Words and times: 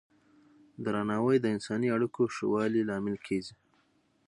درناوی 0.83 1.37
د 1.41 1.45
انساني 1.55 1.87
اړیکو 1.95 2.21
ښه 2.35 2.45
والي 2.53 2.81
لامل 2.89 3.17
کېږي. 3.27 3.53